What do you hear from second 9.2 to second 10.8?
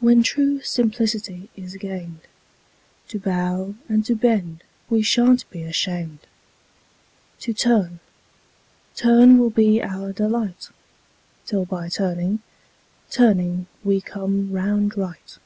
will be our delight